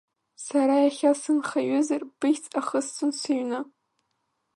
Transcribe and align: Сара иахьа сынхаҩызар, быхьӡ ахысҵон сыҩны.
Сара 0.45 0.75
иахьа 0.85 1.11
сынхаҩызар, 1.21 2.01
быхьӡ 2.19 2.43
ахысҵон 2.59 3.11
сыҩны. 3.19 3.59